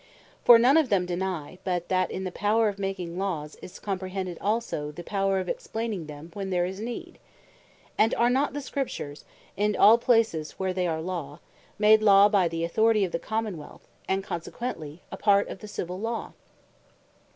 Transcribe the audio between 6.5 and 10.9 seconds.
is need. And are not the Scriptures, in all places where they